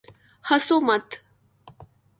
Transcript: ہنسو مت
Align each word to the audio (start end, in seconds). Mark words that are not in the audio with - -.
ہنسو 0.47 0.75
مت 0.87 1.07